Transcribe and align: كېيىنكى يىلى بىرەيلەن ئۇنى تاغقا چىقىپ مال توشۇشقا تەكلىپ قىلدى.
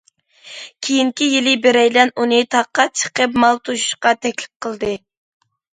كېيىنكى 0.87 1.27
يىلى 1.33 1.53
بىرەيلەن 1.67 2.13
ئۇنى 2.23 2.41
تاغقا 2.57 2.89
چىقىپ 3.03 3.41
مال 3.45 3.65
توشۇشقا 3.71 4.19
تەكلىپ 4.25 4.55
قىلدى. 4.69 4.95